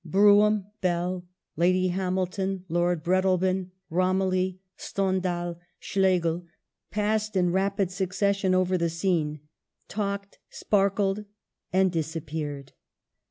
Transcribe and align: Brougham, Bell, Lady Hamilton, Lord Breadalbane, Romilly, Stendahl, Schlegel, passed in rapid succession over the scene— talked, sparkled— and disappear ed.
Brougham, 0.03 0.65
Bell, 0.81 1.27
Lady 1.55 1.89
Hamilton, 1.89 2.65
Lord 2.69 3.03
Breadalbane, 3.03 3.69
Romilly, 3.91 4.59
Stendahl, 4.75 5.59
Schlegel, 5.77 6.43
passed 6.89 7.35
in 7.35 7.51
rapid 7.51 7.91
succession 7.91 8.55
over 8.55 8.79
the 8.79 8.89
scene— 8.89 9.41
talked, 9.87 10.39
sparkled— 10.49 11.25
and 11.71 11.91
disappear 11.91 12.57
ed. 12.57 12.71